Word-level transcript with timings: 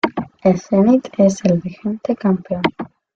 El 0.43 0.57
Zenit 0.59 1.09
es 1.19 1.45
el 1.45 1.59
vigente 1.59 2.15
campeón. 2.15 2.63